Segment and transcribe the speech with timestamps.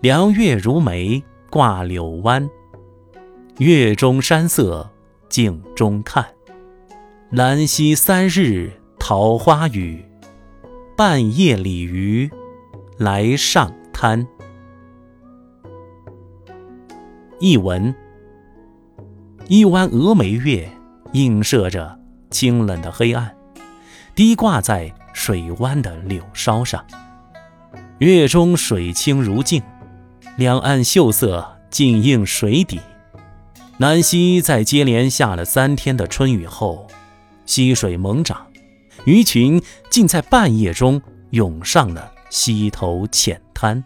[0.00, 2.48] 凉月如眉挂柳湾。
[3.56, 4.88] 月中山色
[5.28, 6.24] 镜中看，
[7.30, 10.04] 兰溪三日桃花雨，
[10.96, 12.30] 半夜鲤鱼
[12.96, 14.24] 来上滩。
[17.40, 17.92] 译文：
[19.48, 20.70] 一弯峨眉月
[21.10, 21.98] 映射着
[22.30, 23.36] 清冷的黑暗，
[24.14, 26.84] 低挂在水湾的柳梢上。
[27.98, 29.60] 月中水清如镜，
[30.38, 32.78] 两岸秀色尽映水底。
[33.76, 36.86] 南溪在接连下了三天的春雨后，
[37.44, 38.46] 溪水猛涨，
[39.04, 39.60] 鱼群
[39.90, 43.82] 竟在半夜中涌上了溪头浅滩。